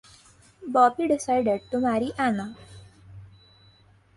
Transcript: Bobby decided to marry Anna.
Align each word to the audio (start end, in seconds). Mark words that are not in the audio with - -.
Bobby 0.67 1.07
decided 1.07 1.61
to 1.69 1.77
marry 1.77 2.11
Anna. 2.17 2.57